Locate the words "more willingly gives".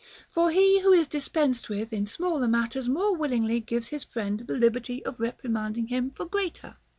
2.89-3.89